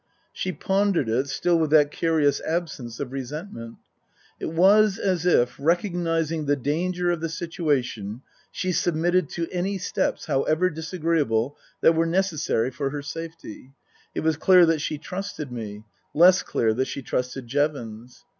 [0.33, 3.75] She pondered it, still with that curious absence of resentment.
[4.39, 10.25] It was as if, recognizing the danger of the situation, she submitted to any steps,
[10.25, 13.73] however disagreeable, that were necessary for her safety.
[14.15, 15.83] It was clear that she trusted me;
[16.15, 18.25] less clear that she trusted Jevons.